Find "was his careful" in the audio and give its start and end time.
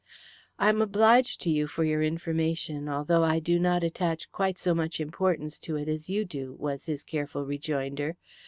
6.57-7.45